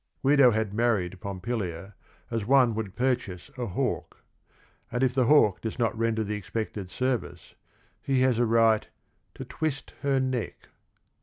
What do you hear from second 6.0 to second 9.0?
rrprtdpy the expected service he has a right